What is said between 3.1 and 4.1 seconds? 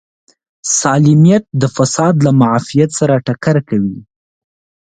ټکر کوي.